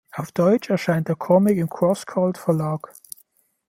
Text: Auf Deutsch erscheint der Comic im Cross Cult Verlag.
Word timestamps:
Auf 0.13 0.31
Deutsch 0.31 0.71
erscheint 0.71 1.09
der 1.09 1.15
Comic 1.15 1.59
im 1.59 1.69
Cross 1.69 2.07
Cult 2.07 2.39
Verlag. 2.39 2.91